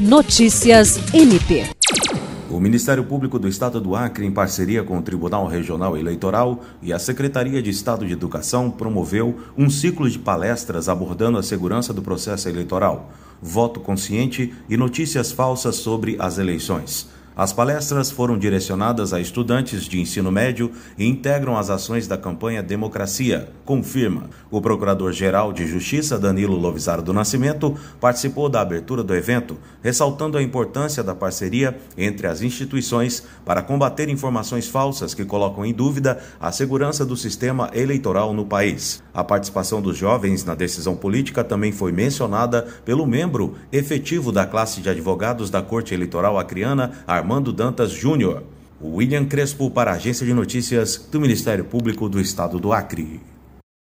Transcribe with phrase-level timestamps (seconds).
[0.00, 1.66] Notícias MP.
[2.48, 6.90] O Ministério Público do Estado do Acre, em parceria com o Tribunal Regional Eleitoral e
[6.90, 12.00] a Secretaria de Estado de Educação, promoveu um ciclo de palestras abordando a segurança do
[12.00, 17.06] processo eleitoral, voto consciente e notícias falsas sobre as eleições.
[17.40, 22.62] As palestras foram direcionadas a estudantes de ensino médio e integram as ações da campanha
[22.62, 24.28] Democracia, confirma.
[24.50, 30.42] O Procurador-Geral de Justiça, Danilo Lovisaro do Nascimento, participou da abertura do evento, ressaltando a
[30.42, 36.52] importância da parceria entre as instituições para combater informações falsas que colocam em dúvida a
[36.52, 39.02] segurança do sistema eleitoral no país.
[39.14, 44.82] A participação dos jovens na decisão política também foi mencionada pelo membro efetivo da classe
[44.82, 46.92] de advogados da Corte Eleitoral Acreana,
[47.30, 48.42] Armando Dantas Júnior.
[48.82, 53.20] William Crespo para a Agência de Notícias do Ministério Público do Estado do Acre.